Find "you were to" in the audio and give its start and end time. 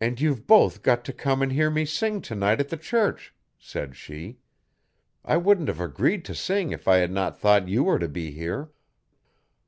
7.66-8.06